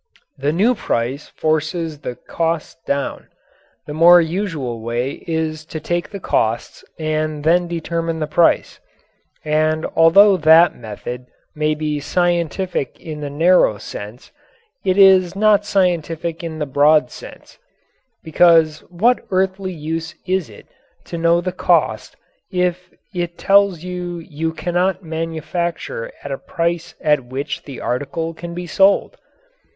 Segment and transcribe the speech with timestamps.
[0.39, 3.27] The new price forces the costs down.
[3.85, 8.79] The more usual way is to take the costs and then determine the price,
[9.45, 14.31] and although that method may be scientific in the narrow sense,
[14.83, 17.59] it is not scientific in the broad sense,
[18.23, 20.65] because what earthly use is it
[21.05, 22.15] to know the cost
[22.49, 28.55] if it tells you you cannot manufacture at a price at which the article can
[28.55, 29.15] be sold?